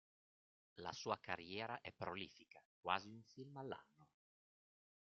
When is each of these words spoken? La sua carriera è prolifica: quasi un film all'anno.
La 0.79 0.91
sua 0.93 1.19
carriera 1.19 1.79
è 1.79 1.91
prolifica: 1.93 2.59
quasi 2.79 3.11
un 3.11 3.21
film 3.21 3.57
all'anno. 3.57 4.07